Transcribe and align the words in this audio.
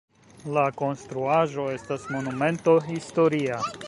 La 0.57 0.61
konstruaĵo 0.79 1.67
estas 1.73 2.07
Monumento 2.15 2.75
historia. 2.89 3.61